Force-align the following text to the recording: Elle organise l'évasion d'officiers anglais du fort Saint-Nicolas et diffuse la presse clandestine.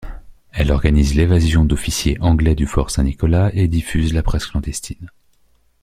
Elle 0.51 0.71
organise 0.71 1.13
l'évasion 1.13 1.63
d'officiers 1.63 2.19
anglais 2.21 2.55
du 2.55 2.65
fort 2.65 2.89
Saint-Nicolas 2.89 3.51
et 3.53 3.67
diffuse 3.67 4.15
la 4.15 4.23
presse 4.23 4.47
clandestine. 4.47 5.11